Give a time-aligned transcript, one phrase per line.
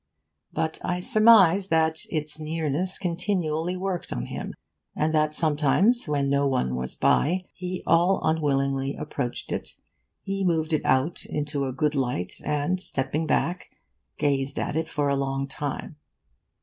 [0.51, 4.55] But I surmise that its nearness continually worked on him,
[4.95, 9.75] and that sometimes, when no one was by, he all unwillingly approached it,
[10.23, 13.69] he moved it out into a good light and, stepping back,
[14.17, 15.97] gazed at it for a long time.